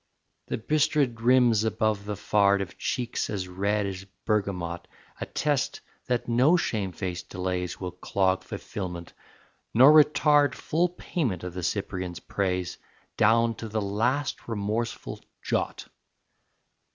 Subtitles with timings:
[0.47, 4.87] The bistred rims above the fard Of cheeks as red as bergamot
[5.19, 9.13] Attest that no shamefaced delays Will clog fulfilment,
[9.75, 12.79] nor retard Full payment of the Cyprian's praise
[13.15, 15.87] Down to the last remorseful jot.